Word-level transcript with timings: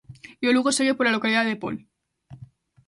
E 0.43 0.45
o 0.49 0.53
Lugo 0.55 0.75
segue 0.77 0.97
pola 0.97 1.15
localidade 1.17 1.51
de 1.51 1.59
Pol. 1.63 1.75